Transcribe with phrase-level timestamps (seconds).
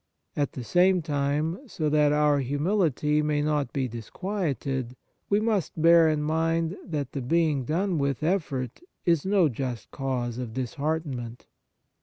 [0.35, 4.95] At the same time, so that our humility may not be disquieted,
[5.29, 9.27] we must bear in mind that Kind Actions loi the being done with effort is
[9.27, 11.45] no just cause of disheartenment.